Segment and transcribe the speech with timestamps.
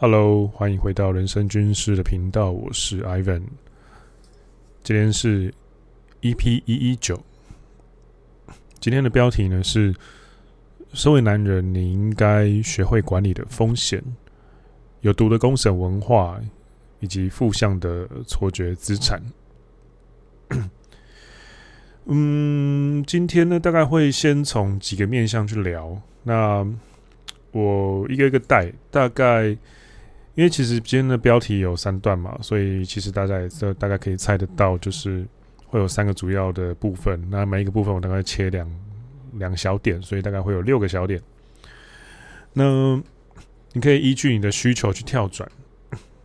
[0.00, 3.42] Hello，欢迎回到人生军事的频道，我是 Ivan。
[4.84, 5.52] 今天是
[6.20, 7.20] EP 一一九。
[8.78, 9.92] 今天的标题呢是：
[10.92, 14.00] 身为男人，你应该学会管理的风险，
[15.00, 16.40] 有毒的公审文化
[17.00, 19.20] 以及负向的错觉资产。
[22.06, 26.00] 嗯，今天呢，大概会先从几个面向去聊。
[26.22, 26.64] 那
[27.50, 29.58] 我一个一个带，大概。
[30.38, 35.26] 因为其实今天的标题有三段嘛，所以其实大家也都大概可以猜得到，就是
[35.66, 37.20] 会有三个主要的部分。
[37.28, 38.70] 那每一个部分我大概切两
[39.32, 41.20] 两小点，所以大概会有六个小点。
[42.52, 42.94] 那
[43.72, 45.50] 你可以依据你的需求去跳转。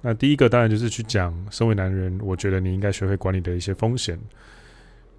[0.02, 4.16] 那第一个当然就是去讲，身为男人，我觉得你应该学会管理的一些风险。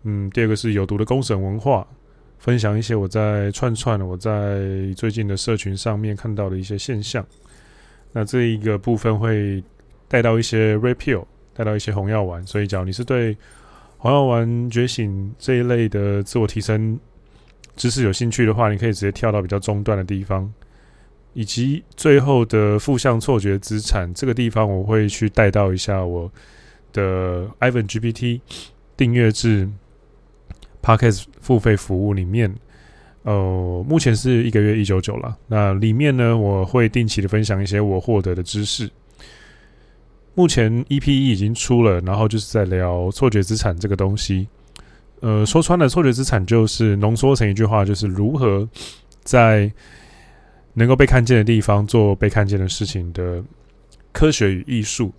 [0.05, 1.85] 嗯，第二个是有毒的公审文化，
[2.39, 4.63] 分享一些我在串串我在
[4.97, 7.27] 最近的社群上面看到的一些现象。
[8.17, 9.63] 那这一个部分会
[10.07, 12.47] 带到一些 repeal，带到一些红药丸。
[12.47, 13.37] 所以，假如你是对
[13.99, 16.97] 红药丸觉醒这一类的自我提升
[17.75, 20.49] 知识有兴趣的话，你可以直接跳到比较中段的地方，
[21.33, 26.31] 以及最后的负向错觉资产这个地方，我会去带到一下我
[26.93, 28.41] 的 Ivan GPT
[28.97, 29.69] 订阅制
[30.81, 32.55] Podcast 付费服务里面。
[33.25, 35.37] 哦、呃，目前是一个月一九九了。
[35.47, 38.89] 那里面呢，我会定期的分享一些我获得的知识。
[40.35, 44.47] 目前 EP 已经出了，然后就是在聊错觉资产这个东西。
[45.21, 48.69] 呃，说穿了，错觉资产就是浓缩成一句话，就是如何
[49.23, 49.73] 在
[50.75, 53.43] 能够被看见的地方做被看见的事情的
[54.13, 55.13] 科学与艺术。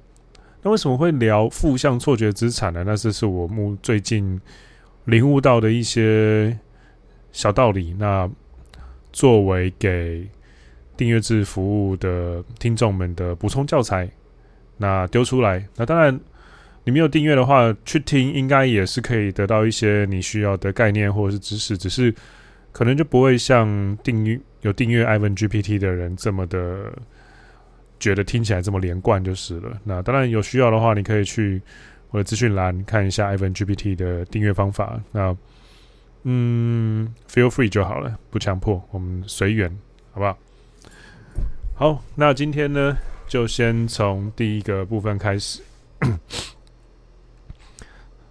[0.62, 2.84] 那为什么会聊负向错觉资产呢？
[2.86, 4.40] 那这是我目最近
[5.06, 6.56] 领悟到的一些。
[7.36, 8.30] 小道理，那
[9.12, 10.26] 作为给
[10.96, 14.10] 订阅制服务的听众们的补充教材，
[14.78, 15.62] 那丢出来。
[15.76, 16.18] 那当然，
[16.86, 22.16] 你没有订阅的话，去听应该也是可以得到一些你需要的概念或者是知识，只是
[22.72, 26.94] 可能就不会像订阅有订阅 Ivan GPT 的人这么的
[28.00, 29.78] 觉得听起来这么连贯就是了。
[29.84, 31.62] 那当然有需要的话，你可以去
[32.12, 35.02] 我的资讯栏看一下 Ivan GPT 的订阅方法。
[35.12, 35.36] 那
[36.28, 39.70] 嗯，feel free 就好了，不强迫，我们随缘，
[40.12, 40.36] 好不好？
[41.76, 42.98] 好，那今天呢，
[43.28, 45.62] 就先从第一个部分开始。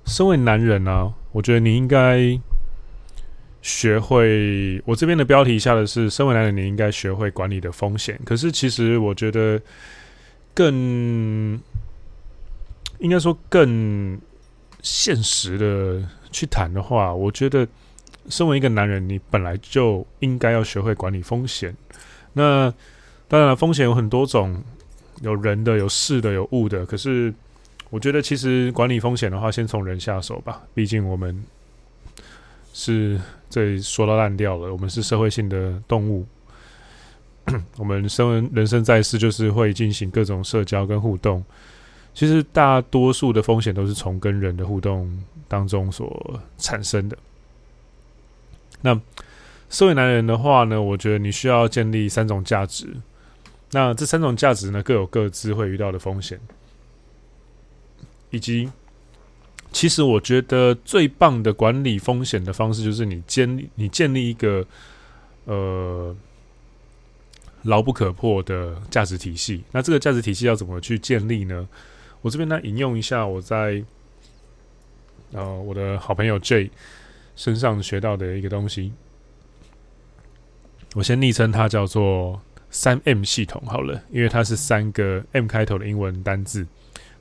[0.07, 2.37] 身为男人呢、啊，我觉得你应该
[3.63, 4.83] 学会。
[4.85, 8.21] 我这边的标题下的是“身为男人，你应该学会管理的风险”。
[8.27, 9.63] 可是，其实我觉得
[10.53, 11.61] 更
[12.99, 14.21] 应该说更
[14.83, 17.65] 现实的去谈的话，我觉得。
[18.29, 21.75] 身为一个男人，你本来就应该要学会管理风险。
[22.33, 22.73] 那
[23.29, 24.63] 当然了，风险有很多种，
[25.21, 26.85] 有人的、有事的、有物的。
[26.87, 27.33] 可是，
[27.91, 30.63] 我觉得其实管理风险的话，先从人下手吧。
[30.75, 31.45] 毕竟我们
[32.73, 36.27] 是这说到烂掉了，我们是社会性的动物。
[37.77, 41.45] 我们生人生在世，就是会进行各种社交跟互动。
[42.15, 47.19] 其实大多数的风险都是从跟人的互动当中所产生的。
[48.83, 49.01] 那
[49.71, 52.87] 身为男人的话呢，我觉得你需要建立三种价值。
[53.73, 56.39] 那这三种价值呢，各有各自会遇到的风险，
[58.31, 58.71] 以及
[59.73, 64.65] 其实我觉得最棒的管理风险的方式，就是你建立你建立一个
[65.47, 66.15] 呃
[67.63, 69.65] 牢不可破的价值体系。
[69.73, 71.69] 那这个价值体系要怎么去建立呢？
[72.21, 73.83] 我这边呢引用一下我在
[75.33, 76.71] 呃我的好朋友 J。
[77.37, 78.93] 身上学到的一个东西，
[80.95, 82.41] 我先昵称它叫做
[82.71, 86.67] 三 M 系统好了，因为它是三个 M 开头的英文单字。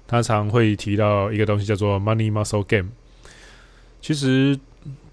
[0.05, 2.89] 他常会提到一个东西叫做 Money Muscle Game。
[4.01, 4.59] 其实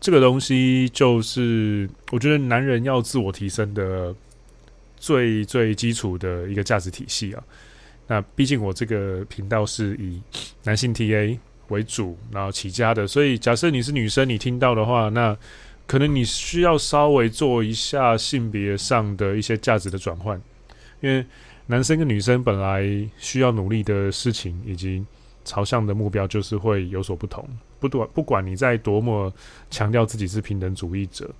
[0.00, 4.14] 这个东西就是我觉得男人要自我提升的
[4.96, 7.42] 最最基础的一个价值体系啊。
[8.08, 10.20] 那毕竟我这个频道是以
[10.64, 11.38] 男性 TA。
[11.70, 15.36] 为主，然后起家的，所以假设你是女生，你听到的话，那
[15.86, 20.40] 可能你需要稍微做一下性别上的一些价值的转换，
[21.00, 21.24] 因为
[21.66, 22.84] 男生跟女生本来
[23.18, 25.04] 需要努力的事情以及
[25.44, 27.48] 朝向的目标就是会有所不同。
[27.78, 29.32] 不管不管你在多么
[29.70, 31.30] 强调自己是平等主义者，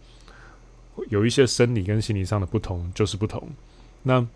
[1.10, 3.46] 有一些生理跟心理上的不同就是不同。
[4.02, 4.26] 那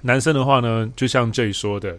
[0.00, 1.98] 男生的话呢，就像 J 说的。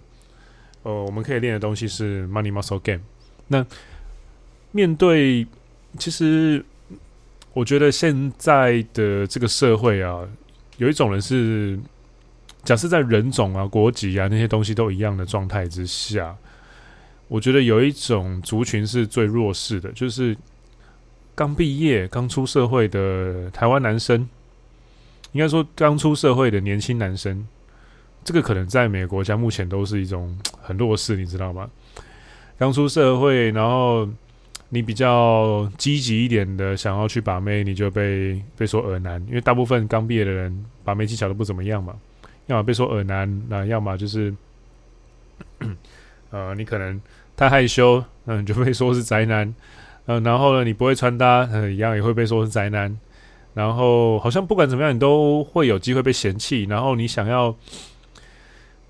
[0.83, 3.01] 呃，我们可以练的东西是 Money Muscle Game。
[3.47, 3.65] 那
[4.71, 5.45] 面对，
[5.97, 6.63] 其实
[7.53, 10.27] 我觉得现在的这个社会啊，
[10.77, 11.79] 有一种人是
[12.63, 16.35] 假设在人种啊、国籍啊那些东西都一样的状态之下，
[17.27, 20.37] 我觉得有一种族群是最弱势的，就是
[21.33, 24.27] 刚毕业、刚出社会的台湾男生，
[25.31, 27.47] 应该说刚出社会的年轻男生，
[28.23, 31.69] 这个可能在每个国家目前都是一种 很弱势，你知道吗？
[32.57, 34.07] 刚出社会，然后
[34.69, 41.95] 你比较积极一点的想要去把妹，你就被被说耳男，因为大部分刚毕业的人把妹技巧都不怎么样嘛。
[42.47, 44.33] 要么被说耳男，那要么就是，
[46.31, 46.99] 呃，你可能
[47.37, 49.53] 太害羞，嗯，就被说是宅男，
[50.07, 52.99] 嗯，然后呢，你不会穿搭，嗯，一样也会被说是宅男，
[53.53, 56.63] 然后好像不管怎么样，你都会有机会被嫌弃。
[56.63, 57.55] 然后你想要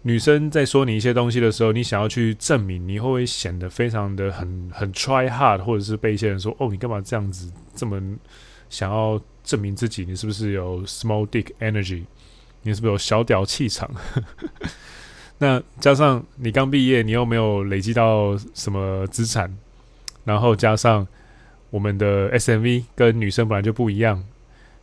[0.04, 8.02] 女生在说你一些东西的时候，你想要去证明，你会不会显得非常的很很 try hard，或者是被一些人说，哦，你干嘛这样子，这么
[8.70, 12.04] 想要证明自己，你是不是有 small dick energy？
[12.62, 13.90] 你是不是有小屌气场？
[15.40, 19.54] 那加上你刚毕业，你又没有累积到什么资产，
[20.24, 21.06] 然后加上
[21.70, 24.24] 我们的 SMV 跟女生本来就不一样，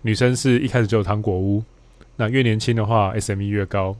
[0.03, 1.65] 女生是一开始就有糖果屋，
[2.17, 3.97] 那越年轻的话 SMV 越高。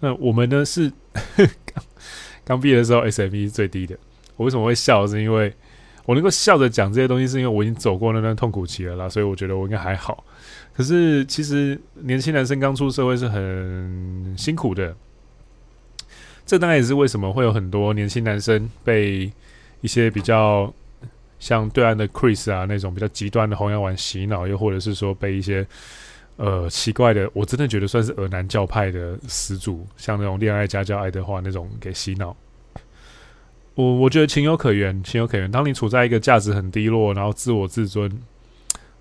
[0.00, 0.92] 那我们呢是
[1.36, 1.84] 刚
[2.44, 3.96] 刚毕业的时候，SME 是最低的。
[4.36, 5.06] 我为什么会笑？
[5.06, 5.52] 是因为
[6.04, 10.24] 我能够笑着讲这些东西，是因为我已经走过那段痛苦期了啦，所以我觉得我应该还好。
[10.74, 14.94] 可是，其实年轻男生刚出社会是很辛苦的。
[16.44, 19.32] 这当然也是为什么会有很多年轻男生被
[19.80, 20.70] 一些比较
[21.38, 25.66] 像对岸的 Chris 啊那种比较极端的红药丸洗脑，又或者是说被一些
[26.36, 32.36] 呃奇怪的，我真的觉得算是恶男教派的始祖，像那种恋爱家教爱德华那种给洗脑。
[33.74, 35.50] 我我觉得情有可原，情有可原。
[35.50, 38.10] 当你处在一个价值很低落，然后自我自尊。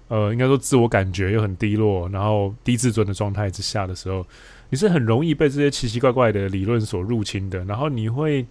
[0.09, 4.23] 呃，应该说自我感觉又很低落，然后低自尊的状态之下的时候，
[4.69, 7.63] 你是很容易被这些奇奇怪怪的理论所入侵的。
[7.65, 8.45] 然后你会，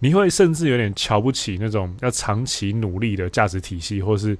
[0.00, 4.36] 你会甚至有点瞧不起那种要长期努力的价值体系，或是，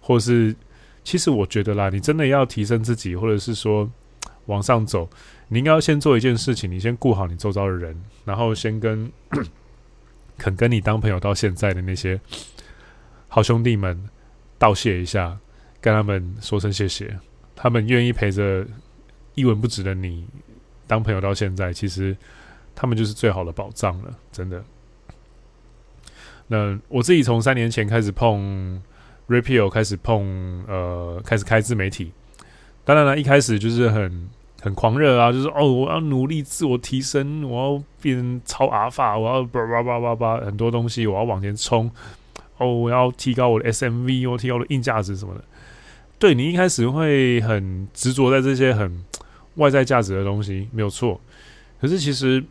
[0.00, 0.54] 或是，
[1.04, 3.90] 其实我觉得啦，你真的要提升自己，或者是说
[4.46, 5.08] 往上走，
[5.48, 9.10] 你应该要先做一件事情，你先顾好你周遭的人，然后先跟
[10.38, 12.20] 肯跟你当朋友到现在的那些
[13.28, 14.08] 好兄弟们
[14.58, 15.38] 道谢一下。
[15.82, 17.18] 跟他们说声谢谢，
[17.56, 18.64] 他们愿意陪着
[19.34, 20.24] 一文不值的你
[20.86, 22.16] 当朋友到现在，其实
[22.72, 24.62] 他们就是最好的宝藏了，真的。
[26.46, 28.80] 那我自己从三年前开始碰
[29.28, 32.12] Rapio，开始碰呃，开始开自媒体。
[32.84, 34.28] 当然了，一开始就是很
[34.60, 41.90] 很狂热啊，就是哦，我要努力自我提升，我要变成超阿法，我要叭叭叭叭叭很多东西，我要往前冲。
[42.58, 45.42] 哦，我要提高我的 SMV，我提高我的硬价值什么的。
[46.18, 49.04] 对，你一开始会很执着在这些很
[49.56, 51.20] 外在价值的东西，没有错。
[51.80, 52.44] 可是其实，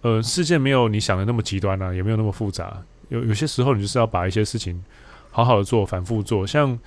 [0.00, 2.82] 呃，世界没有你想的那么极端啊，也没有那么复杂。
[3.10, 4.82] 有有些时候，你就是要把一些事情
[5.32, 6.46] 好好的做，反复做。
[6.46, 6.78] 像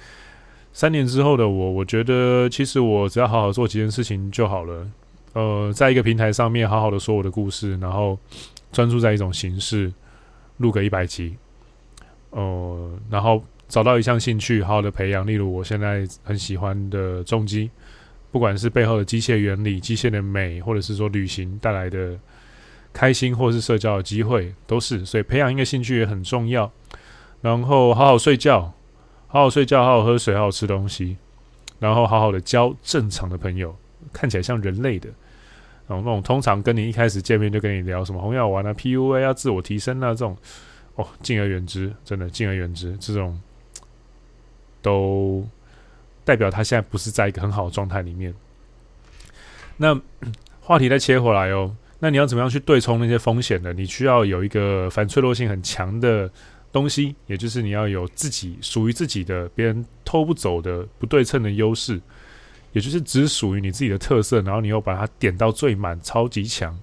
[0.72, 4.88] 三年之后的我，我觉得其实我只要好好做几件事情就好了。
[5.34, 8.18] 呃，在一个平台上面好好的说我的故事，然后
[8.72, 9.92] 专注在一种形式，
[10.60, 11.36] 录个一百集，
[12.30, 13.44] 呃，然后。
[13.68, 15.26] 找到一项兴趣，好好的培养。
[15.26, 17.68] 例如，我现在很喜欢的重机，
[18.32, 22.16] 不管是背后的机械原理、机械的美，或者是说旅行带来的
[22.94, 25.04] 开心，或是社交的机会，都是。
[25.04, 26.72] 所以，培养一个兴趣也很重要。
[27.46, 28.74] 然后，好好睡觉，
[29.28, 31.16] 好好睡觉，好好喝水，好好吃东西，
[31.78, 33.76] 然后好好的交正常的朋友，
[34.12, 35.10] 看起来像人类的。
[35.88, 40.36] 然后，那种通常跟你一开始见面就跟你聊什么红药丸啊、PUA 啊、自我提升啊这种，
[40.96, 42.98] 哦，敬而远之，真的敬而远之。
[42.98, 43.40] 这种。
[44.82, 45.44] 都
[46.24, 48.32] 代表他现在不是在一个很好的状态里面。
[49.78, 50.00] 那
[50.62, 53.74] 话题再切回来哦，那你要怎么样去对冲那些风险呢？
[53.74, 56.30] 你需要有一个反脆弱性很强的
[56.76, 62.02] 东西，也就是你要有自己属于自己的、别人偷不走的不对称的优势，
[62.74, 66.78] 也就是只属于你自己的特色，然后你又把它点到最满，超级强。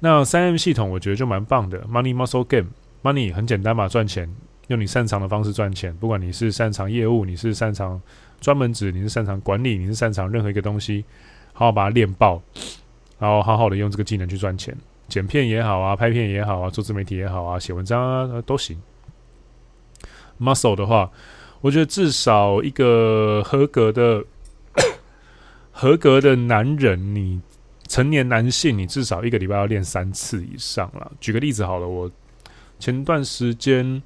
[0.00, 4.28] 那三 M 系统我觉得就蛮棒的，Money Muscle Game，Money 很简单嘛，赚钱。
[4.66, 8.02] 用你擅长的方式赚钱，不管你是擅长业务，你是擅长
[8.40, 11.04] 专门指，你是擅长管理，你是擅长任何一个东西，
[11.52, 12.42] 好好把它练爆，
[13.20, 18.76] 然后好好的用这个技能去赚钱，剪片也好啊，拍片也好啊，做自媒体也好啊，写文章啊都行。
[20.40, 21.10] Muscle 的话，
[21.60, 24.24] 我觉得至少一个合格的
[25.72, 27.40] 合格的男人，你
[27.88, 31.12] 成年男性，你至少一个礼拜要练三次以上了。
[31.20, 32.10] 举个例子好了，我
[32.78, 34.02] 前段时间。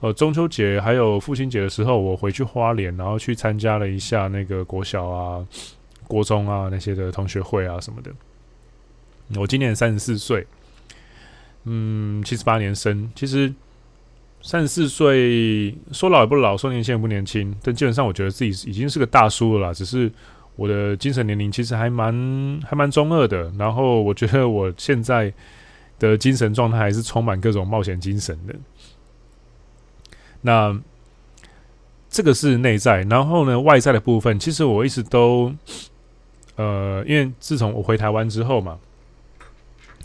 [0.00, 5.46] 呃，中秋节还有父亲节的时候，我回去花莲，然后去参加了一下那个国小啊
[6.06, 8.10] 国中啊那些的同学会啊什么的。
[9.40, 10.46] 我今年三十四岁，
[11.62, 13.10] 嗯，七十八年生。
[13.14, 13.50] 其实
[14.46, 19.72] 三十四岁说老也不老，说年轻也不年轻，但基本上我觉得自己已经是个大叔了啦。
[19.72, 20.12] 只是
[20.54, 23.50] 我的精神年龄其实还蛮还蛮中二的。
[23.58, 25.32] 然后我觉得我现在
[25.98, 28.54] 的精神状态还是充满各种冒险精神的。
[30.42, 30.78] 那
[32.10, 35.54] 这个是内在，然后呢，外在的部分，其实我一直都，
[36.56, 38.78] 呃，因为自从我回台湾之后嘛。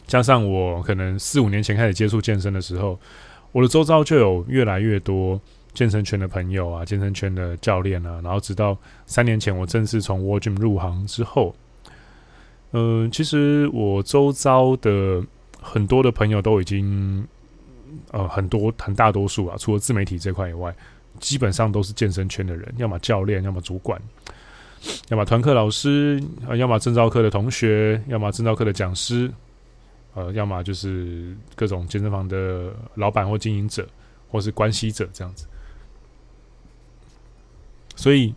[0.08, 3.00] 加上我可能四五年前开始接触健身的时候，
[3.52, 5.40] 我的周遭就有越来越多
[5.74, 11.56] 健身圈的朋友啊，健身圈的教练啊，然后直到三年前我正式从 World Gym 入行之后，
[12.72, 15.24] 嗯、其实我周遭的
[15.62, 17.26] 很多的朋友都已经，
[18.12, 20.74] 呃，很多很大多数啊，除了自媒体这块以外，
[21.20, 24.00] 基本上都是健身圈的人，要么教练，要么主管，
[25.10, 29.32] 要么团课老师，啊，要么证照课的同学，要么证照课的讲师。
[30.14, 33.88] 呃，要么就是各种健身房的老板或经营者，
[34.30, 35.46] 或是关系者这样子。
[37.96, 38.34] 所以，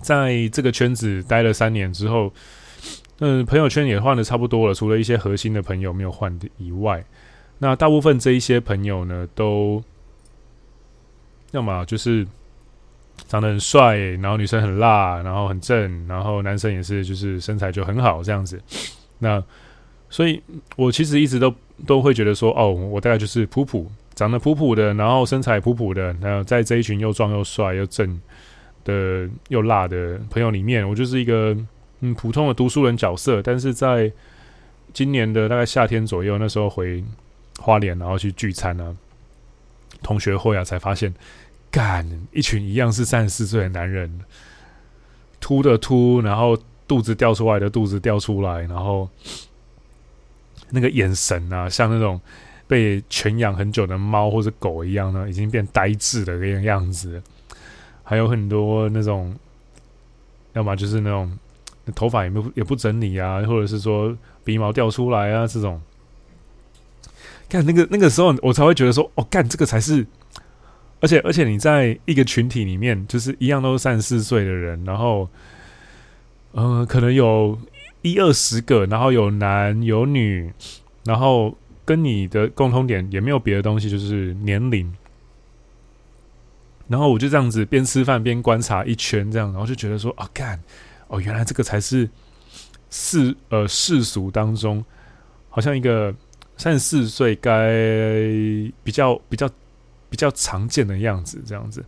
[0.00, 2.32] 在这个圈子待了三年之后，
[3.20, 7.04] 嗯，朋友圈也换的差不多了，除了一些核心的朋友没有换的以外，
[7.58, 9.82] 那大部分这一些朋友呢，都
[11.52, 12.26] 要么就是
[13.28, 18.60] 长得很帅，然后女生很辣，然后很正，然后男生也是就是身材就很好这样子。
[19.20, 19.42] 那
[20.14, 20.40] 所以，
[20.76, 21.52] 我其实一直都
[21.88, 28.20] 都会觉得说，哦，我大概就是普普，长得普普的，然后身材普普的，然后在这一群又壮又帅又正
[28.84, 31.56] 的又辣的朋友里面，我就是一个
[31.98, 33.42] 嗯普通的读书人角色。
[33.42, 34.12] 但是在
[34.92, 37.02] 今年的大概夏天左右，那时候回
[37.58, 38.94] 花莲，然后去聚餐啊，
[40.00, 41.12] 同学会啊，才发现，
[41.72, 44.20] 干一群一样是三十四岁的男人，
[45.40, 46.56] 秃的秃，然后
[46.86, 49.10] 肚子掉出来的肚子掉出来，然后。
[50.70, 52.20] 那个眼神啊，像那种
[52.66, 57.22] 被圈养很久的猫或者狗一样呢，已经变呆滞的那个样子。
[58.02, 59.34] 还有很多那种，
[60.52, 61.38] 要么就是那种
[61.94, 65.80] 头发也不也不整理啊，或者是说鼻毛掉出来啊这种。
[67.48, 70.06] 看那个那个时候，我才会觉得说，哦，干这个才是。
[71.00, 75.28] 而且而且你在一个群体里面，就是一样都是三十四岁的人，然后，
[76.52, 77.58] 呃，可能有。
[78.04, 80.52] 一二十个，然后有男有女，
[81.04, 81.56] 然后
[81.86, 84.92] 跟你的共通点也没有别的东西，就是年龄。
[86.86, 90.62] 然后我就这样子边吃饭边观察一圈，这样，然后就觉得说啊，干
[91.08, 92.06] 哦，原来这个才是
[92.90, 94.84] 世呃世俗当中，
[95.48, 96.14] 好像一个
[96.58, 97.70] 三十四岁该
[98.82, 99.48] 比较比较
[100.10, 101.82] 比较常见的样子，这样子。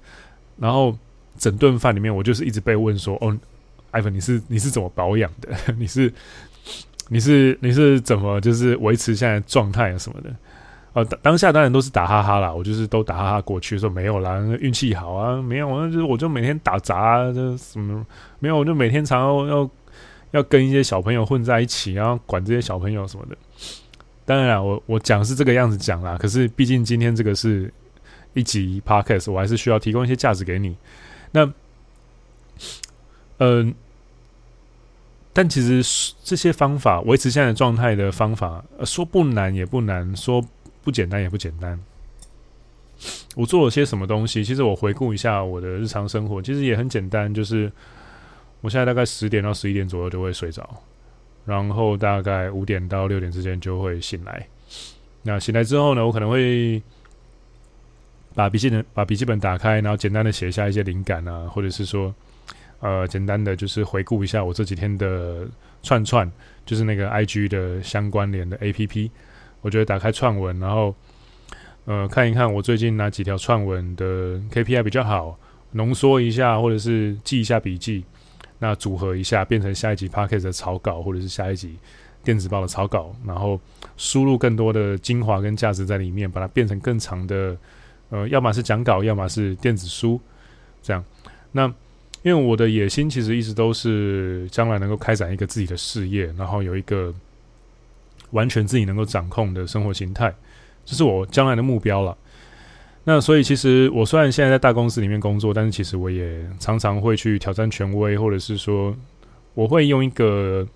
[0.56, 0.96] 然后
[1.36, 3.36] 整顿饭里面，我就是一直被问说，哦。
[3.90, 5.50] 艾芬，你是你是怎么保养的？
[5.78, 6.12] 你是
[7.08, 10.34] 你是你是怎么就是维持现在状态啊什么的？
[10.92, 18.04] 呃，当下当然都是打哈哈啦，我就是都打哈哈过去，说没有啦，运气好啊，没有，那就是我就每天打杂啊，这什么
[18.38, 19.70] 没有，我就每天常要要
[20.30, 23.36] 要跟一些小朋友混在一起，然后管这些小朋友什么的。
[24.24, 27.70] 当然啦，我我讲是这个样子讲啦，可是毕竟今天这个是
[28.32, 30.76] 一集 podcast，我还是需要提供一些价值给你。
[31.30, 31.52] 那。
[33.38, 33.74] 嗯、
[35.34, 40.42] 但其实这些方法维持现在的状态的方法，说不难也不难，说
[40.82, 41.78] 不简单也不简单。
[43.34, 44.42] 我做了些什么东西？
[44.42, 47.70] 其实我回顾一下我的日常生活，其实也很简单，就是
[48.62, 50.66] 我现在大概十点到十一点左右就会睡着，
[51.44, 54.46] 然后大概五点到六点之间就会醒来。
[55.24, 56.82] 那醒来之后呢，我可能会
[58.34, 62.14] 把笔记本把笔记本打开，然后简单的写下一些灵感啊，或者是说。
[62.80, 65.48] 呃，简单的就是回顾一下我这几天的
[65.82, 66.30] 串串，
[66.66, 69.10] 就是那个 IG 的相关联的 APP。
[69.62, 70.94] 我觉得打开串文，然后
[71.86, 75.38] 呃看一看我最近哪几条串文的 KPI 比较好，
[75.72, 78.04] 浓缩一下，或者是记一下笔记，
[78.58, 81.78] 那组合一下变成下一集 Podcast 的草稿，或者是下一集
[82.22, 83.58] 电子报的草稿，然后
[83.96, 87.56] 输入更多的精华跟价值在里面，把它变成更长的，
[88.10, 90.20] 呃，要么是讲稿，要么是电子书，
[90.82, 91.02] 这样
[91.52, 91.72] 那。
[92.26, 97.14] 因为我的野心其实一直都是将来能够开展一个自己的事业，然后有一个
[98.32, 100.34] 完全自己能够掌控的生活形态，
[100.84, 102.18] 这是我将来的目标了。
[103.04, 108.92] 那所以其实我虽然现在在大公司里面工作，但是其实我也常常会去挑战权威，或者是说
[109.54, 110.66] 我会用一个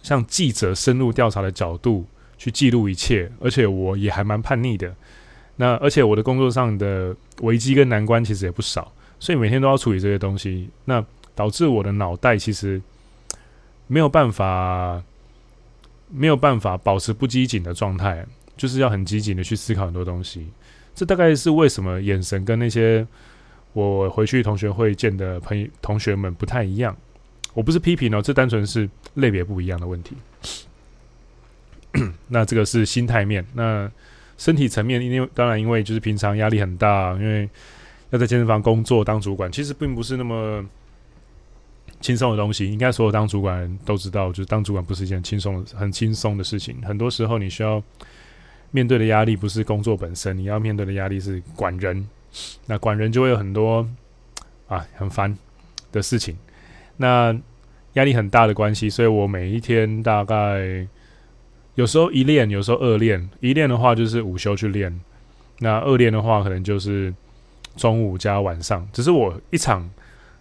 [0.00, 2.06] 像记者深入调查的角度
[2.38, 4.94] 去记录一切，而且我也还蛮叛逆的。
[5.56, 8.92] 那而且我的工作上的危机跟难关其实也不少。
[9.24, 10.68] 所以每天都要处理这些东西。
[10.84, 11.02] 那
[11.34, 12.78] 导致我的脑袋其实
[13.86, 15.02] 没有办法
[16.10, 18.22] 没有办法保持不机警的状态，
[18.54, 20.46] 就是要很机警的去思考很多东西。
[20.94, 23.06] 这大概是为什么眼神跟那些
[23.72, 26.94] 我回去同学会见的朋友同学们不太一样。
[27.54, 30.14] 我不是批评哦，这单纯是类别不一样的问题。
[32.28, 33.90] 那这个是心态面，那
[34.36, 37.48] 身体层面，因为当然因为就是平常压力很大，因为
[38.10, 40.64] 要在健身房工作当主管，其实并不是那么
[42.00, 42.70] 轻松的东西。
[42.70, 46.76] 应该所有当主管人都知道，就是当主管不是一件轻松、很轻松的事情。
[46.82, 47.82] 很多时候你需要
[48.70, 52.06] 面对的压力不是工作本身，你要面对的压力是管人。
[52.66, 53.88] 那管人就会有很多
[54.66, 55.36] 啊很烦
[55.92, 56.36] 的事情。
[56.96, 57.36] 那
[57.94, 60.86] 压力很大的关系，所以我每一天大概
[61.76, 63.30] 有时候一练，有时候二练。
[63.38, 65.00] 一练的话就是午休去练，
[65.60, 67.14] 那二练的话可能就是
[67.76, 68.88] 中午加晚上。
[68.92, 69.90] 只是我一场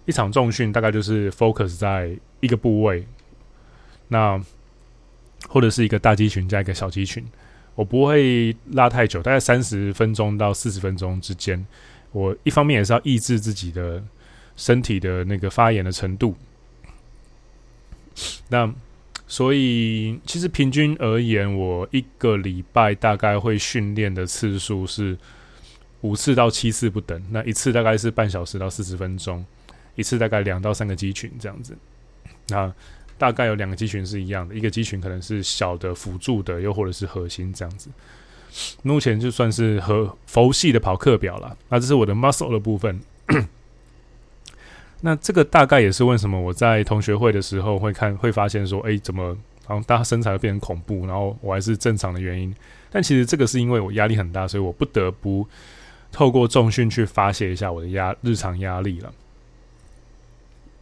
[0.05, 3.05] 一场重训大概就是 focus 在一个部位，
[4.07, 4.41] 那
[5.47, 7.23] 或者是一个大肌群加一个小肌群，
[7.75, 11.65] 我不会拉太久，大概三十分钟到四十分钟之间。
[12.11, 14.03] 我一方面也是要抑制自己的。
[14.55, 16.35] 身体的那个发炎的程度，
[18.49, 18.71] 那
[19.25, 25.17] 所以其实平均而言，我一个礼拜大概会训练的次数是
[26.03, 27.21] 五次到七次不等。
[27.31, 29.43] 那一次大概是半小时到四十分钟，
[29.95, 31.75] 一次大概两到三个肌群这样子。
[32.49, 32.71] 那
[33.17, 37.89] 大概有两个肌群是一样的，一个肌群可能是小的辅助的，又或者是核心这样子。
[38.83, 41.57] 目前就算是和佛系的跑课表了。
[41.69, 43.01] 那这是我的 muscle 的部分。
[45.01, 52.53] 那这个大概也是为什么我在同学会的时候会看会发现说，哎，怎么好像大家身材会变成恐怖，然后我还是正常的原因。
[52.91, 55.47] 但其实这个是因为我压力很大，所以我不得不
[56.13, 59.13] 透过重训去发泄一下我的压日常压力了。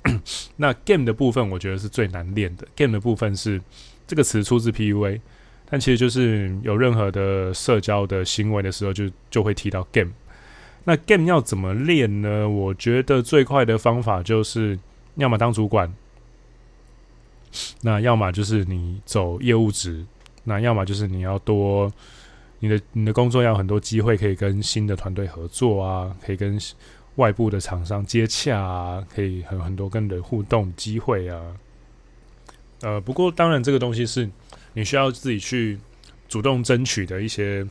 [0.57, 2.67] 那 game 的部分，我觉得是最难练的。
[2.75, 3.61] game 的部分是
[4.05, 5.21] 这个词出自 PUA，
[5.69, 10.11] 但其实就是有任何的社交的行为的时候就，就就会提到 game。
[10.83, 12.49] 那 game 要怎么练呢？
[12.49, 14.77] 我觉得最快的方法就是，
[15.15, 15.93] 要么当主管，
[17.81, 20.03] 那要么就是你走业务职，
[20.45, 21.93] 那要么就是你要多
[22.61, 26.57] 你的你的工作要很多机会可以跟新的团队合作啊，可以跟
[27.15, 31.41] 外部的厂商接洽啊，可以很很多跟人互动机会啊。
[32.83, 34.29] 呃，不过当然这个东西是
[34.71, 35.77] 你需要自己去
[36.29, 37.67] 主动争取的一些。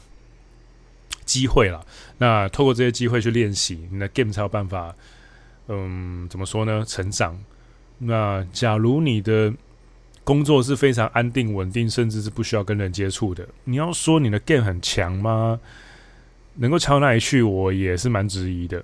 [1.26, 1.86] 机会了，
[2.18, 4.92] 那透过这些机会去练习，你的 game 才有办法，
[5.68, 6.84] 嗯，怎么说呢？
[6.84, 7.38] 成长。
[7.98, 9.52] 那假如你的
[10.30, 15.58] 工作是非常安定、稳定，甚至是不需要跟人接触的，你要说你的 game 很强吗？
[16.54, 17.42] 能够强到哪里去？
[17.42, 18.80] 我也是蛮质疑的。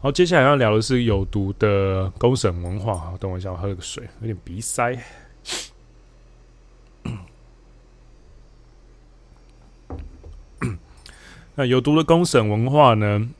[0.00, 2.94] 好，接下来要聊的是有毒的公审文化。
[2.94, 4.98] 好，等我一下，我喝了个水，有点鼻塞。
[11.54, 13.30] 那有毒的公审文化呢？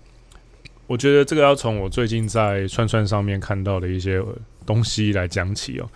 [0.86, 4.24] 我觉得这个要从我最近在串串上面看到的一些
[4.64, 5.90] 东西来讲起哦。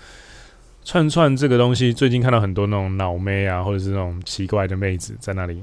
[0.89, 5.63] 串串这个东西，最近看到很多那种脑妹啊，或者是那种奇怪的妹子在那里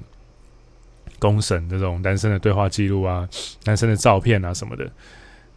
[1.18, 3.28] 公审这种男生的对话记录啊、
[3.64, 4.88] 男生的照片啊什么的。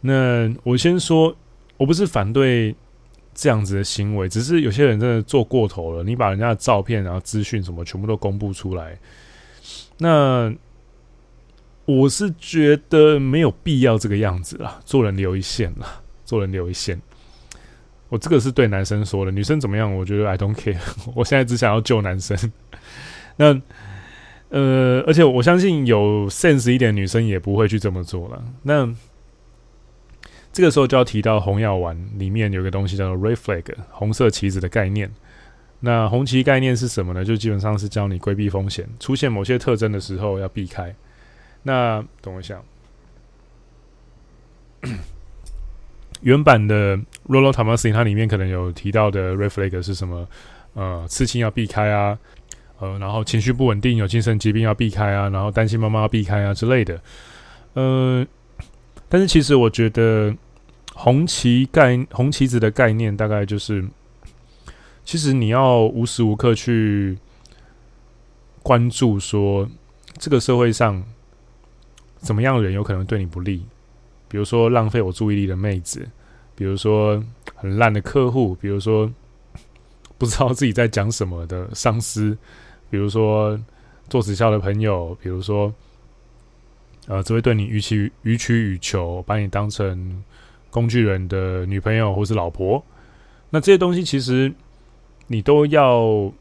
[0.01, 1.35] 那我先说，
[1.77, 2.75] 我不是反对
[3.35, 6.03] 这样子的行为，只是有些人真的做过头了。
[6.03, 8.97] 你把人家的照片、然后资讯什么全部都公布出来，
[9.99, 10.51] 那。
[11.85, 17.01] 我是觉得没有必要这个样子啦，做人留一线啦，做人留一线。
[18.09, 19.95] 我这个是对男生说的，女生怎么样？
[19.95, 20.77] 我觉得 I don't care。
[21.15, 22.37] 我现在只想要救男生。
[23.37, 23.61] 那
[24.49, 28.43] 呃，而且我相信有 sense 一点女生也不会去这么做了。
[28.63, 28.91] 那
[30.51, 35.09] 这个时候就要提到红药丸里面有个东西叫做 r e flag，红色旗子的概念。
[35.81, 37.23] 那红旗概念是什么呢？
[37.23, 40.93] 就基本上是教你规避风险，出现某些特征的时候要避开。
[41.61, 42.59] 那等我一下，
[46.21, 50.27] 原版的 Rollo Thomas 它里面可能有提到的 Red Flag 是什么？
[50.73, 52.17] 呃，刺青要避开啊，
[52.79, 57.01] 呃，然后情绪不稳定、有精神疾病要避开啊，然后担心妈妈要避开啊之类的。
[57.73, 58.25] 呃，
[59.07, 60.35] 但是其实我觉得
[60.93, 63.85] 红旗概红旗子的概念大概就是，
[65.03, 67.17] 其实你要无时无刻去
[68.61, 69.69] 关注说
[70.17, 71.03] 这个社会上。
[72.21, 73.63] 怎么样的人有可能对你不利？
[74.29, 76.07] 比如说浪费我注意力的妹子，
[76.55, 77.21] 比如说
[77.55, 79.11] 很烂的客户，比如说
[80.17, 82.37] 不知道自己在讲什么的上司，
[82.89, 83.59] 比如说
[84.07, 85.73] 做直销的朋友，比如说
[87.07, 90.23] 呃只会对你予取予取予求，把你当成
[90.69, 92.83] 工具人的女朋友或是老婆。
[93.49, 94.53] 那这些东西其实
[95.25, 96.31] 你都要，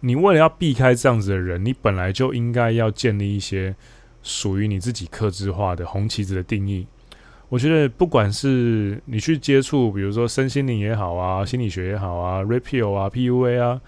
[0.00, 3.74] 你为了要避开这样子的人，你本来就应该要建立一些
[4.22, 6.86] 属于你自己克制化的红旗子的定义。
[7.52, 13.78] 我觉得不管是你去接触，比如说身心灵也好啊，心理学也好啊，Red Pill 啊，PUA 啊，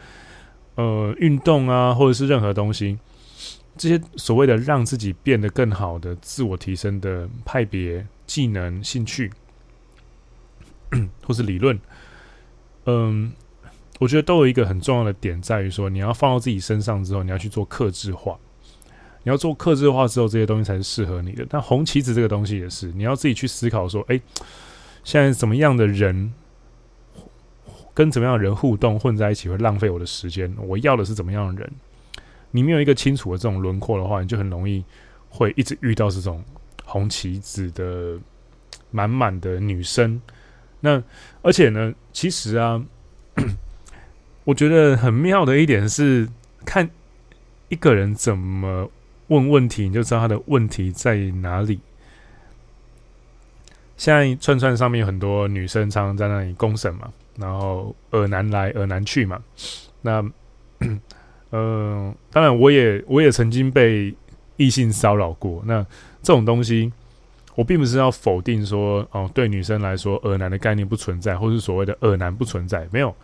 [0.75, 2.99] 呃，运动啊，或者是任何东西，
[3.75, 9.33] 这些所谓的让自己变得更好的自我提升的派别、技能、兴趣，
[11.25, 11.81] 或是理论，
[12.85, 13.33] 嗯，
[13.99, 18.39] 我觉得都有一个很重要的点，在于说你要放到自己身上之后，你要去做克制化。
[19.25, 21.47] 你要做克制化之后，这些东西才是适合你的。
[21.49, 24.21] 但红旗子这个东西也是，你要自己去思考说：哎，
[25.03, 26.33] 现在怎么样的人
[27.95, 30.55] 跟怎么样的人互动混在一起会浪费我的时间？
[30.59, 31.73] 我要的是怎么样的人？
[32.51, 34.85] 你没有一个清楚的这种轮廓的话，你就很容易
[35.31, 36.45] 会一直遇到这种
[36.85, 38.19] 红旗子的
[38.91, 40.21] 满满的女生。
[40.81, 41.03] 那
[41.41, 42.85] 而且呢，其实啊，
[44.45, 46.29] 我觉得很妙的一点是，
[46.67, 46.91] 看
[47.71, 48.91] 一个人怎么。
[49.35, 51.81] 问问题，你就知道他的问题在哪里。
[53.97, 59.43] 现在串串上面有很多女生常常在那里公审嘛，然后恶男来恶男去嘛。
[60.03, 60.25] 那，
[61.51, 64.15] 嗯、当然我也我也曾经被
[64.57, 65.63] 异性骚扰过。
[65.67, 65.83] 那
[66.23, 66.93] 这种东西，
[67.57, 73.15] 我并不是要否定说哦，对女生来说恶男的概念不存在，或是所谓的恶男不存在，没有。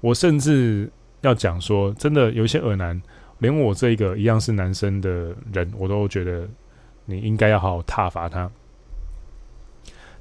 [0.00, 3.00] 我甚至要讲说，真的有一些恶男。
[3.42, 6.48] 连我这个一样是男生的人，我都觉得
[7.06, 8.48] 你应该要好好挞伐他。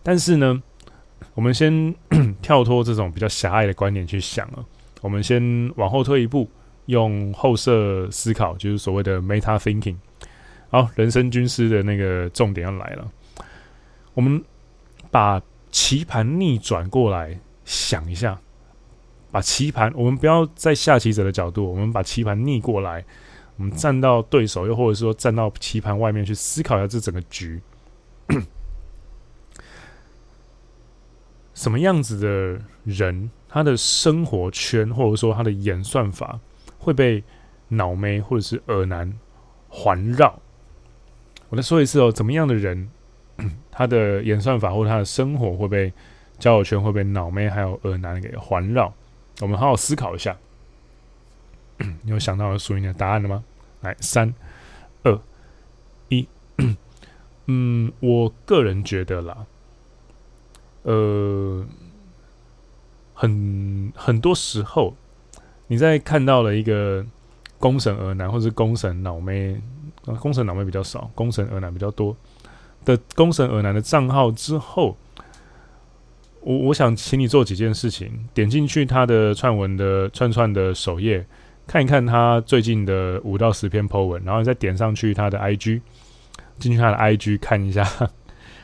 [0.01, 0.61] 但是呢，
[1.35, 1.93] 我们先
[2.41, 4.65] 跳脱这种比较狭隘的观点去想啊，
[5.01, 6.49] 我们先往后退一步，
[6.87, 9.97] 用后设思考，就是所谓的 meta thinking。
[10.71, 13.11] 好，人生军师的那个重点要来了，
[14.15, 14.43] 我们
[15.11, 18.39] 把棋盘逆转过来想一下。
[19.31, 23.03] 把棋盘，我们不要在下棋者的角度，我们把棋盘逆过来，
[23.55, 27.61] 我们站到对手，又或者说站到棋盘外面去思考一下这整个局，
[31.53, 36.39] 什么样子的人，他的生活圈或者说他的演算法
[36.77, 37.23] 会被
[37.69, 39.17] 脑妹或者是耳男
[39.69, 40.39] 环绕。
[41.49, 42.89] 我再说一次哦，怎么样的人，
[43.71, 45.93] 他的演算法或者他的生活会被
[46.39, 48.93] 交友圈会被脑妹还有耳男给环绕。
[49.39, 50.37] 我们好好思考一下，
[52.03, 53.43] 你有想到属于你的答案了吗？
[53.81, 54.33] 来，三、
[55.03, 55.19] 二、
[56.09, 56.27] 一。
[57.47, 59.45] 嗯，我个人觉得啦，
[60.83, 61.65] 呃，
[63.15, 64.95] 很很多时候，
[65.67, 67.03] 你在看到了一个
[67.57, 69.59] 公审恶男，或是公审脑妹，
[70.19, 72.15] 公审脑妹比较少，公审恶男比较多
[72.85, 74.97] 的公审恶男的账号之后。
[76.41, 81.23] 我我想请你做几件事情，点进去他的串文的串串的首页，
[81.67, 85.81] 看一看他最近的五到十篇 po 文，然后再点上去他的 IG，
[86.57, 87.83] 进去他的 IG 看一下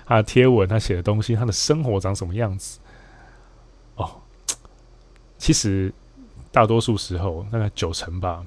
[0.06, 2.80] 他的贴文，他写的东西，他的生活长什么样子。
[3.96, 4.10] 哦，
[5.38, 5.94] 其实
[6.52, 8.44] 大多数时候，大概九成吧，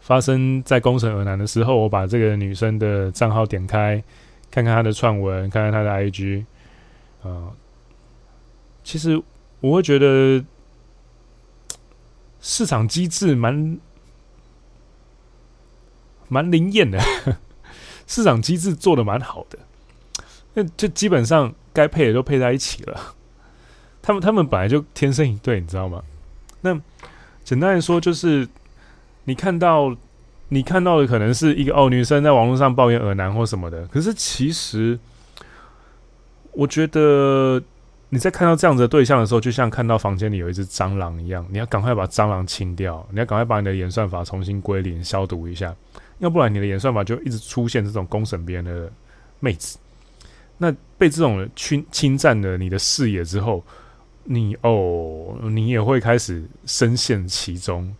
[0.00, 4.02] 发生在公审恶男的时候，我把这个女生的账号点开，
[4.50, 6.46] 看看她的串文，看看她的 IG。
[7.22, 7.52] 啊、
[8.82, 9.22] 其实
[9.60, 10.42] 我会觉得
[12.40, 13.78] 市场机制蛮
[16.28, 16.98] 蛮灵验的，
[18.08, 19.58] 市场机制做的蛮好的，
[20.54, 23.14] 那就基本上该配的都配在一起了。
[24.00, 26.02] 他们他们本来就天生一对，你知道吗？
[26.62, 26.80] 那
[27.44, 28.48] 简单来说，就是
[29.24, 29.94] 你看到
[30.48, 34.98] 你看到的可能是一个哦，女生在网络上抱怨恶男或什么的，可是其实。
[36.52, 37.62] 我觉得
[38.08, 45.74] 你在看到这样子的对象的时候，就像看到房间里有一只蟑螂一样，你要赶快把蟑螂清掉，你要赶快把你的演算法重新归零、消毒一下，
[46.18, 48.90] 要不然你的演算法就一直出现这种公审别人的
[49.38, 49.78] 妹子。
[50.58, 53.64] 那被这种侵侵占了你的视野之后，
[54.24, 57.94] 你哦，你也会开始深陷其中。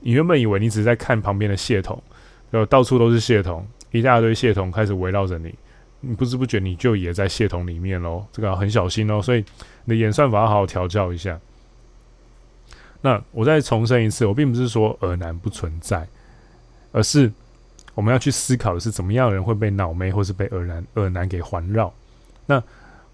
[0.00, 2.02] 你原本以为你只是在看旁边的蟹桶，
[2.50, 5.54] 然后到处都是蟹桶，一大堆蟹桶开始围绕着你。
[6.06, 9.20] 你不知不觉你就也在系统里面喽，这个要很小心哦。
[9.20, 9.44] 所以
[9.84, 11.38] 你的演算法要好好调教一下。
[13.02, 16.06] 那我再重申一次，我并不是说恶男不存在，
[16.92, 17.30] 而是
[17.94, 21.92] 我们要去思考的是怎么样的人会被脑妹或是被恶男恶男给环绕。
[22.46, 22.62] 那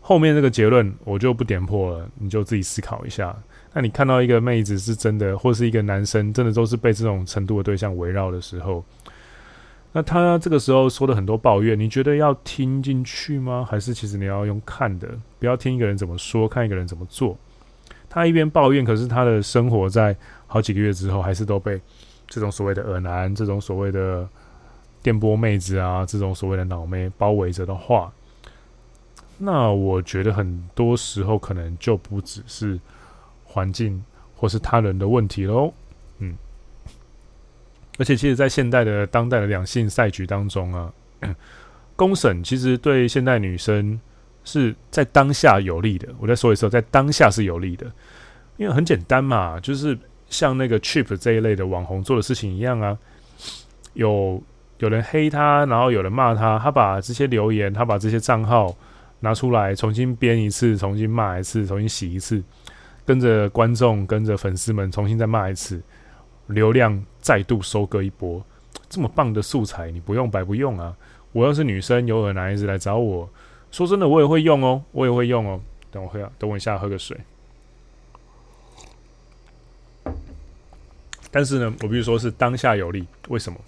[0.01, 3.37] 后面这个结论我就不点破了，你就自己思考一下。
[3.75, 8.85] 那你看到一个妹子是真的，或是一个男生真的都是被这种程度的对象围绕的时候，
[9.93, 13.67] 那他这个时候说的很多抱怨，你觉得要听进去吗？
[13.69, 15.07] 还是其实你要用看的，
[15.39, 17.37] 不要听一个人怎么说，看一个人怎么做。
[18.09, 21.81] 他一边抱怨，可是他的生活在好几个月之后，还是都被
[22.27, 24.27] 这种所谓的耳男、这种所谓的
[25.03, 28.13] 电波妹子啊、这种所谓的脑妹包围着的话，
[29.39, 32.79] 那我觉得很多时候可能就不只是
[33.45, 34.03] 环境
[34.37, 35.73] 或是他人的问题喽。
[37.99, 40.93] 而且，其实，在现代的当代的两性赛局当中啊，
[41.95, 44.01] 公审其实对现代女生
[44.45, 46.09] 是在当下有利的。
[46.19, 47.87] 我再说一次，在当下是有利的，
[48.57, 49.97] 因为很简单嘛，就是
[50.29, 52.97] 像那个 Cheap 这一类的网红做的事情一样啊。
[53.93, 54.43] 有
[54.79, 58.75] 有人黑他，然后有人骂他，他把这些留言，他把这些账号
[59.21, 62.43] 拿出来重新编一次，重新骂一次，重新洗一次，
[63.05, 65.81] 跟着观众、跟着粉丝们重新再骂一次。
[66.47, 68.45] 流量再度收割一波，
[68.89, 70.97] 这么棒的素材，你不用白不用啊！
[71.33, 73.29] 我要是女生，有耳男孩子来找我，
[73.71, 75.61] 说真的，我也会用哦，我也会用哦。
[75.91, 77.17] 等我喝，等我一下喝个水。
[81.31, 83.59] 但是呢，我必须说是当下有利，为什么？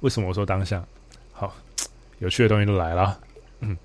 [0.00, 0.84] 为什么我说当下？
[1.32, 1.54] 好，
[2.18, 3.20] 有趣的东西都来了。
[3.60, 3.76] 嗯，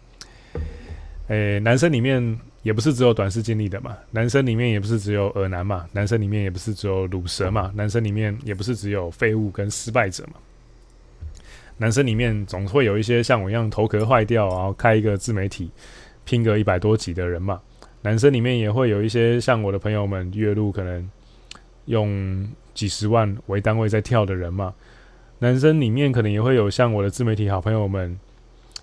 [1.27, 2.39] 诶，男生里面。
[2.69, 10.33] 也不是只有短视经历的嘛，男生里面也不是只有恶男嘛，男生里面也不是只有鲁蛇嘛，男生里面也不是只有废物跟失败者嘛，
[11.77, 15.71] 男生里面总会有一些像我一样头壳坏掉，然后开一个自媒体
[16.25, 17.59] 拼个一百多集的人嘛，
[18.03, 21.09] 男生里面也会有一些像我的朋友们月入可能
[21.85, 24.75] 用几十万为单位在跳的人嘛，
[25.39, 28.19] 男生里面可能也会有像我的自媒体好朋友们，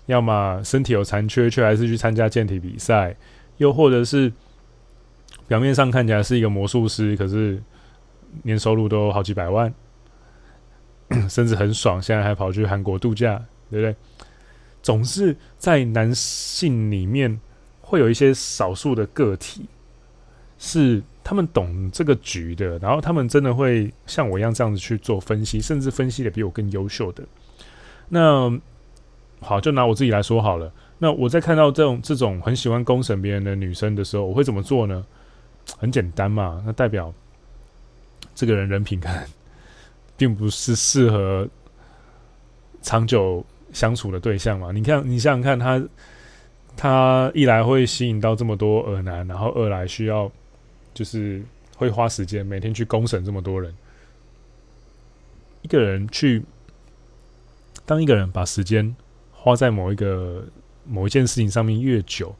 [0.07, 3.15] 要么身体有残缺，却还是去参加健体比赛。
[3.57, 4.31] 又或者是
[5.47, 7.61] 表面上看起来是一个魔术师，可是
[8.43, 9.73] 年收入都好几百万，
[11.29, 13.95] 甚至很爽，现在还跑去韩国度假，对不对？
[14.81, 17.39] 总是在男性里面
[17.81, 19.65] 会有一些少数的个体，
[20.57, 27.23] 是他们懂这个局的，然后他们真的会像我一样这样子去做分析，甚至分析的比我更优秀的。
[28.09, 28.49] 那
[29.41, 30.71] 好，就拿我自己来说好了。
[30.99, 35.05] 那我在看到这种这种很喜欢公审别人的女生的时候，我会怎么做呢？
[35.77, 37.13] 很简单嘛，那代表
[38.33, 39.27] 这个人人品看
[40.15, 41.47] 并不是适合
[42.81, 44.71] 长久相处的对象嘛。
[44.71, 45.87] 你看，你想想看，他
[46.75, 50.31] 他一来会吸引到这么多恶男，然后二来需要
[50.95, 51.43] 就是
[51.75, 53.71] 会花时间每天去公审这么多人。
[55.61, 56.43] 一个人去
[57.85, 58.95] 当一个人把时间
[59.31, 60.43] 花在某一个。
[60.87, 62.35] 某一件事情上面越久，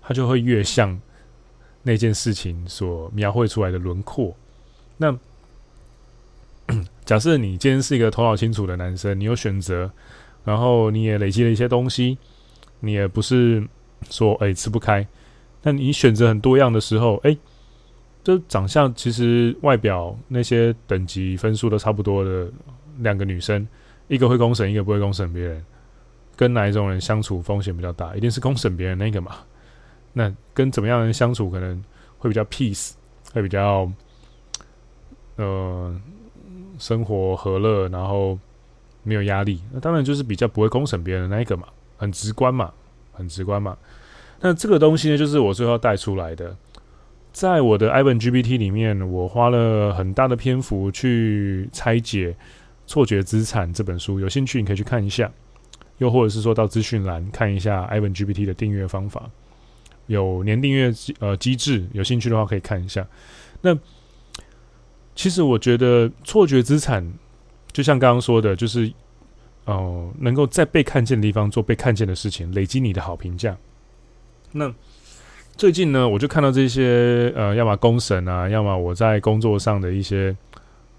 [0.00, 1.00] 它就会越像
[1.82, 4.36] 那件事情所描绘出来的轮廓。
[4.96, 5.16] 那
[7.04, 9.90] 假设你今天是一个头脑清楚的男生，你有选择，
[10.44, 12.16] 然后你也累积了一些东西，
[12.80, 13.66] 你也不是
[14.10, 15.06] 说哎、吃不开。
[15.62, 17.38] 那你选择很多样的时候，哎、欸，
[18.24, 22.50] 这长相其实外表那些等级分数都差不多的
[22.98, 23.66] 两个女生，
[24.08, 25.64] 一个会公审，一个不会公审别人。
[26.36, 28.14] 跟哪一种人相处风险比较大？
[28.16, 29.36] 一定是公审别人那个嘛。
[30.12, 31.82] 那跟怎么样的人相处可能
[32.18, 32.92] 会比较 peace，
[33.32, 33.90] 会比较
[35.36, 36.00] 呃
[36.78, 38.38] 生活和乐，然后
[39.02, 39.62] 没有压力。
[39.72, 41.66] 那当然就是比较不会公审别人的那个嘛，
[41.96, 42.72] 很直观嘛，
[43.12, 43.76] 很直观嘛。
[44.40, 46.56] 那这个东西呢，就是我最后带出来的。
[47.32, 52.30] 在我的 iPhone GPT 里面，我花了很大的篇幅去拆解
[52.86, 55.30] 《错觉资产》这本书，有兴趣你可以去看一下。
[55.98, 59.30] 又或者是说到资讯栏看一下 Ivan GPT 的订阅方法，
[60.06, 63.06] 有年订阅呃机制，有兴趣的话可以看一下。
[63.60, 63.78] 那
[65.14, 67.12] 其实我觉得错觉资产
[67.70, 68.92] 就像刚刚说的，就是
[69.64, 73.56] 哦、能够在被看见的地方做被看见的事情，累积你的好评价。
[74.50, 74.74] 那
[75.56, 80.36] 最近呢，我就看到这些呃，要么公审啊，要么我在工作上的一些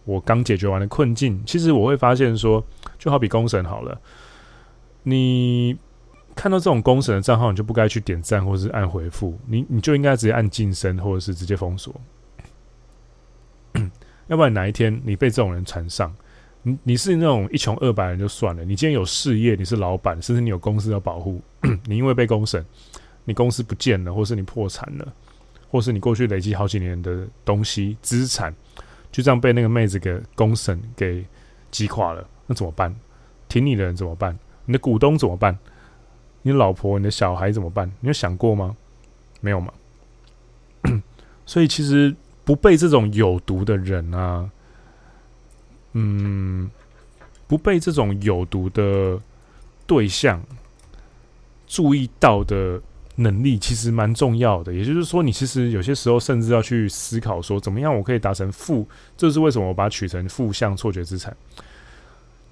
[0.05, 2.65] 我刚解决完的困境，其实我会发现说，
[2.97, 3.99] 就好比公审好了。
[5.03, 5.77] 你
[6.35, 11.93] 看到这种公审的账号，你就不该去点赞或者是按回复，你你就应该直接按晋升或者是直接封锁。
[14.27, 16.15] 要不然哪一天你被这种人缠上，
[16.61, 21.41] 你你是那种一穷二白人就算了，你今天有事业，你是老板，甚至你有公司要保护，
[21.85, 22.65] 你因为被公审，
[23.25, 25.13] 你公司不见了，或是你破产了，
[25.69, 28.55] 或是你过去累积好几年的东西资产，
[29.11, 31.25] 就这样被那个妹子给公审给
[31.69, 32.95] 击垮了，那怎么办？
[33.49, 34.39] 挺你的人怎么办？
[34.65, 35.57] 你的股东怎么办？
[36.41, 37.89] 你老婆、你的小孩怎么办？
[38.01, 38.75] 你有想过吗？
[39.41, 39.73] 没有吗？
[41.45, 44.49] 所以其实不被这种有毒的人啊，
[45.93, 46.69] 嗯，
[47.47, 49.19] 不被这种有毒的
[49.85, 50.41] 对象
[51.67, 52.81] 注意到的
[53.15, 54.73] 能力，其实蛮重要的。
[54.73, 58.87] 也就是说，你其实有些时候甚至要去思考说，怎么样我可以达成负？
[59.17, 61.35] 这是为什么我把它取成负向错觉资产？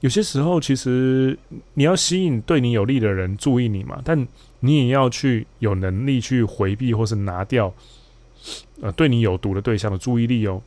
[0.02, 1.38] 有些时候，其实
[1.76, 4.28] 你要吸引对你有利的人注意你嘛，但
[4.60, 7.74] 你也要去有能力去回避或是拿掉，
[8.82, 10.62] 呃，对你有毒的对象的注意力哦。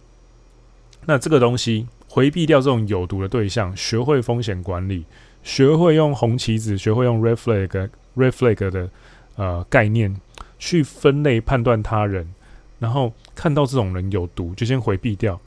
[1.06, 5.04] 那这个东西，回避掉这种有毒的对象，学会风险管理，
[5.42, 8.88] 学会用红旗子，学会用 red flag red flag 的
[9.34, 10.14] 呃概念
[10.60, 12.32] 去分类判断他人，
[12.78, 15.40] 然后看到这种人有毒，就先回避掉。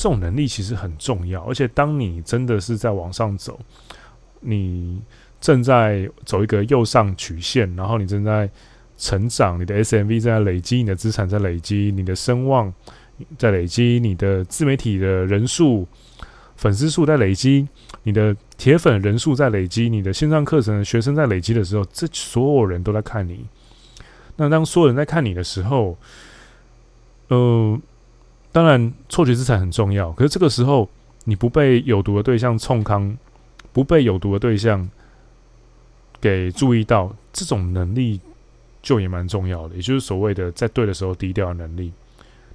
[0.00, 3.60] 这种能力其实很重要，而且当你真的是在往上走，
[4.40, 4.98] 你
[5.42, 8.48] 正在走一个右上曲线，然后你正在
[8.96, 12.72] 成长，你的 SMV 在累积，你的资产在累积，你的声望
[13.36, 15.86] 在累积，你的自媒体的人数、
[16.56, 17.68] 粉丝数在累积，
[18.04, 23.44] 你的铁粉人数在累积，你的线上课程学生在累积的时候，这所有人都在看你。
[24.36, 25.98] 那当所有人在看你的时候，
[27.28, 27.78] 呃。
[28.52, 30.10] 当然，错觉资产很重要。
[30.12, 30.88] 可是这个时候，
[31.22, 33.16] 你不被有毒的对象冲康，
[33.72, 34.90] 不被有毒的对象
[36.20, 38.20] 给注意到，这种能力
[38.82, 39.76] 就也蛮重要的。
[39.76, 41.92] 也就是所谓的在对的时候低调的能力。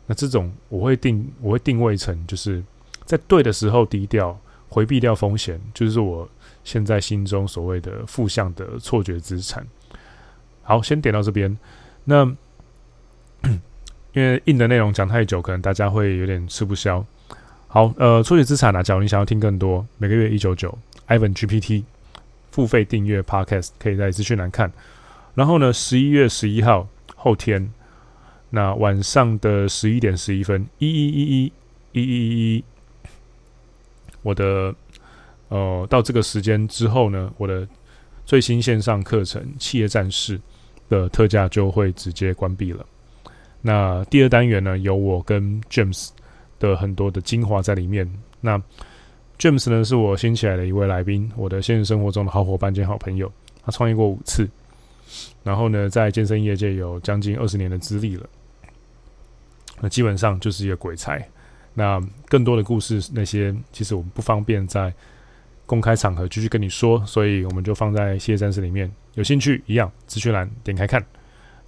[0.05, 2.61] 那这种我会定，我会定位成就是
[3.05, 6.29] 在对的时候低调，回避掉风险，就是我
[6.65, 9.65] 现在心中所谓的负向的错觉资产。
[10.61, 11.57] 好，先点到这边。
[12.03, 12.35] 那。
[14.15, 17.05] 因为硬的内容讲太久，可能大家会有点吃不消。
[17.67, 20.75] 好，呃，初级资产啊，假如你想要听更多，每个月一九九
[21.09, 21.83] ，Ivan GPT
[22.49, 24.71] 付费订阅 Podcast 可以在资讯栏看。
[25.33, 27.69] 然后呢，十一月十一号后天，
[28.51, 31.51] 那晚上的十一点十一分，一一一一
[31.91, 32.63] 一一一，
[34.21, 34.73] 我的
[35.49, 37.67] 呃，到这个时间之后呢，我的
[38.25, 40.39] 最新线上课程《企业战士》
[40.87, 42.85] 的特价就会直接关闭了。
[43.67, 46.09] 那第二单元呢，有我跟 James
[46.59, 48.07] 的很多的精华在里面。
[48.39, 48.61] 那
[49.39, 53.31] James 呢，是我新起来的一位来宾，我的现实生活中的好伙伴兼好朋友。
[53.65, 54.47] 他创业过五次，
[55.43, 58.29] 然后呢，在健身业界有将近二十年的资历了。
[59.81, 61.27] 那基本上就是一个鬼才。
[61.73, 64.93] 那更多的故事，那些其实我们不方便在
[65.65, 68.91] 公开场合继续跟你说，所以我们就放在《谢战士》里面。
[69.15, 71.03] 有兴趣一样，资讯栏点开看。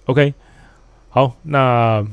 [0.04, 0.32] OK。
[1.10, 2.06] 好，那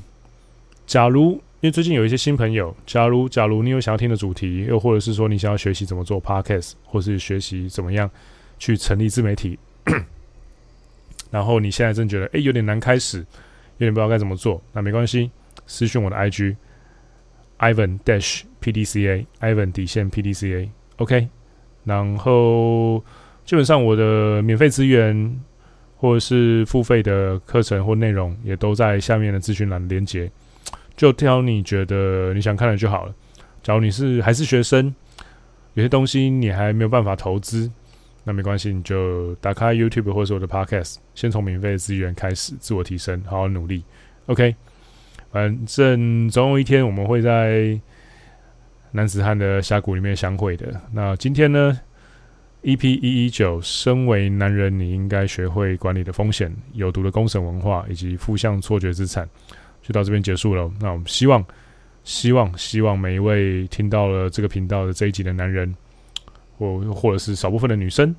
[0.87, 8.09] 假如因为最近有一些新朋友，假如假如你有想要听的主题，又或者是说你想要学习怎么做 Podcast，或是学习怎么样
[8.57, 9.59] 去成立自媒体，
[11.29, 13.25] 然后你现在真觉得诶有点难开始，有
[13.79, 15.29] 点不知道该怎么做，那没关系，
[15.67, 16.55] 私讯我的 IG
[17.59, 21.27] Ivan Dash PDCA Ivan 底线 PDCA，OK，
[21.83, 23.03] 然后
[23.43, 25.37] 基本上我的免费资源。
[26.05, 30.29] 或者是付费的课程或内容，也都在下面的资讯栏连接，
[30.95, 33.15] 就挑你觉得你想看的就好了。
[33.63, 34.93] 假如你是还是学生，
[35.73, 37.71] 有些东西你还没有办法投资，
[38.23, 43.83] 那没关系，你就打开 YouTube 或者是我的 Podcast，先从免费的资源开始，自我提升，好好努力。
[44.27, 44.55] OK，
[45.31, 47.79] 反正总有一天我们会在
[48.91, 50.79] 男子汉的峡谷里面相会的。
[50.93, 51.79] 那今天呢
[52.65, 59.29] ？EP 一一九，身为男人，你应该学会管理的风险、有毒的公审文化以及负向错觉资产，
[59.83, 60.69] 就到这边结束了。
[60.81, 61.45] 那我们希望，
[62.03, 65.75] 希望，希望每一位听到了这个频道的这一集的男人，
[66.57, 68.15] 或或者是少部分的女生，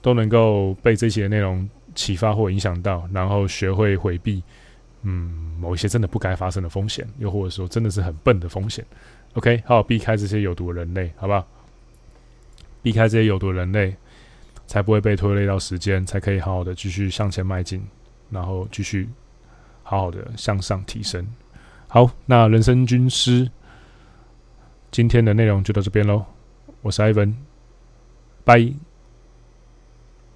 [0.00, 4.42] 都能够被这些内容启发或影响到，然后学会回避，
[5.02, 8.84] 嗯，某一些真的不该发生的风险，又或者说真的是很笨的风险。
[9.34, 11.46] OK，好，避开这些有毒的人类，好不好？
[12.82, 13.96] 避开这些有毒人类，
[14.66, 17.82] 才不会被拖累到时间，才可以好好的继续向前迈进，
[18.28, 19.08] 然后继续
[19.82, 21.26] 好好的向上提升。
[21.88, 23.50] 好，那人生军师
[24.90, 26.24] 今天的内容就到这边喽，
[26.82, 27.34] 我是 Ivan，
[28.44, 28.91] 拜。